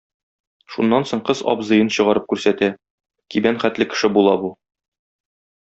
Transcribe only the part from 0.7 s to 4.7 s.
Шуннан соң кыз абзыен чыгарып күрсәтә, кибән хәтле кеше була бу.